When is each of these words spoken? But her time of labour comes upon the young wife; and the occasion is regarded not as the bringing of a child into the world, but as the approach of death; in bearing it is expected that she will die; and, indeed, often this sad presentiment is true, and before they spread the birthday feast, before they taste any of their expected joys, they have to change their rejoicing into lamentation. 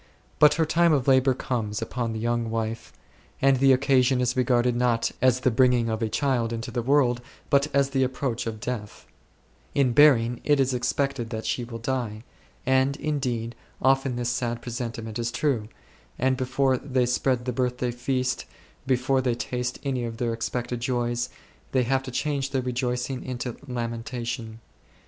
But 0.39 0.55
her 0.55 0.65
time 0.65 0.93
of 0.93 1.07
labour 1.07 1.35
comes 1.35 1.79
upon 1.79 2.11
the 2.11 2.19
young 2.19 2.49
wife; 2.49 2.91
and 3.39 3.57
the 3.57 3.71
occasion 3.71 4.19
is 4.19 4.35
regarded 4.35 4.75
not 4.75 5.11
as 5.21 5.41
the 5.41 5.51
bringing 5.51 5.89
of 5.89 6.01
a 6.01 6.09
child 6.09 6.51
into 6.51 6.71
the 6.71 6.81
world, 6.81 7.21
but 7.51 7.67
as 7.71 7.91
the 7.91 8.01
approach 8.03 8.47
of 8.47 8.59
death; 8.59 9.05
in 9.75 9.91
bearing 9.93 10.41
it 10.43 10.59
is 10.59 10.73
expected 10.73 11.29
that 11.29 11.45
she 11.45 11.63
will 11.63 11.77
die; 11.77 12.23
and, 12.65 12.97
indeed, 12.97 13.53
often 13.79 14.15
this 14.15 14.29
sad 14.31 14.59
presentiment 14.63 15.19
is 15.19 15.31
true, 15.31 15.67
and 16.17 16.35
before 16.35 16.79
they 16.79 17.05
spread 17.05 17.45
the 17.45 17.53
birthday 17.53 17.91
feast, 17.91 18.45
before 18.87 19.21
they 19.21 19.35
taste 19.35 19.77
any 19.83 20.03
of 20.03 20.17
their 20.17 20.33
expected 20.33 20.79
joys, 20.79 21.29
they 21.73 21.83
have 21.83 22.01
to 22.01 22.09
change 22.09 22.49
their 22.49 22.63
rejoicing 22.63 23.23
into 23.23 23.55
lamentation. 23.67 24.61